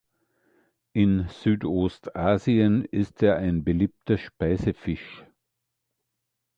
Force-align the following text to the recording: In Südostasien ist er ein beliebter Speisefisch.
In 0.93 1.27
Südostasien 1.29 2.85
ist 2.85 3.21
er 3.21 3.35
ein 3.37 3.63
beliebter 3.63 4.17
Speisefisch. 4.17 5.23